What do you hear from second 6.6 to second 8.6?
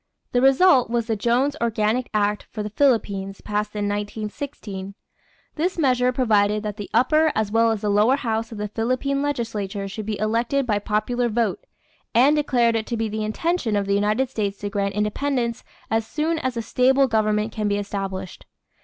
that the upper as well as the lower house of